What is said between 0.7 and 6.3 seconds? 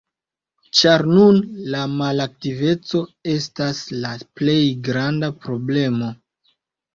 Ĉar nun la malaktiveco estas la plej granda problemo.